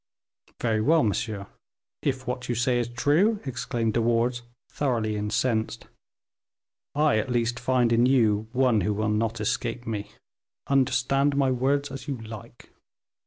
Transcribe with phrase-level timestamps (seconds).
[0.59, 1.45] "Very well, monsieur,
[2.01, 5.85] if what you say is true," exclaimed De Wardes, thoroughly incensed,
[6.95, 10.09] "I at least find in you one who will not escape me.
[10.65, 12.71] Understand my words as you like."